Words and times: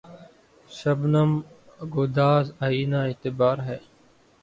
شبنم‘ 0.69 1.31
گداز 1.93 2.45
آئنۂ 2.65 2.99
اعتبار 3.07 3.57
ہے 3.67 3.77